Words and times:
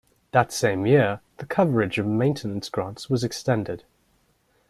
That 0.31 0.51
same 0.51 0.87
year, 0.87 1.21
the 1.37 1.45
coverage 1.45 1.99
of 1.99 2.07
maintenance 2.07 2.69
grants 2.69 3.07
was 3.07 3.23
extended. 3.23 3.83